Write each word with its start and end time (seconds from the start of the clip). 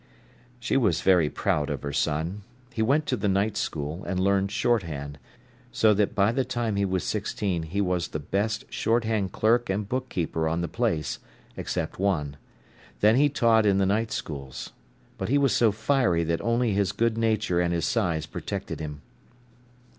She 0.59 0.77
was 0.77 1.01
very 1.01 1.29
proud 1.29 1.69
of 1.69 1.83
her 1.83 1.93
son. 1.93 2.41
He 2.73 2.81
went 2.81 3.05
to 3.05 3.15
the 3.15 3.27
night 3.27 3.55
school, 3.55 4.03
and 4.05 4.19
learned 4.19 4.49
shorthand, 4.51 5.19
so 5.71 5.93
that 5.93 6.15
by 6.15 6.31
the 6.31 6.43
time 6.43 6.75
he 6.75 6.85
was 6.85 7.03
sixteen 7.03 7.61
he 7.61 7.81
was 7.81 8.07
the 8.07 8.17
best 8.19 8.65
shorthand 8.73 9.31
clerk 9.31 9.69
and 9.69 9.87
book 9.87 10.09
keeper 10.09 10.47
on 10.49 10.61
the 10.61 10.67
place, 10.67 11.19
except 11.55 11.99
one. 11.99 12.37
Then 13.01 13.15
he 13.15 13.29
taught 13.29 13.67
in 13.67 13.77
the 13.77 13.85
night 13.85 14.11
schools. 14.11 14.71
But 15.19 15.29
he 15.29 15.37
was 15.37 15.53
so 15.55 15.71
fiery 15.71 16.23
that 16.23 16.41
only 16.41 16.73
his 16.73 16.93
good 16.93 17.15
nature 17.15 17.59
and 17.61 17.71
his 17.71 17.85
size 17.85 18.25
protected 18.25 18.79
him. 18.79 19.03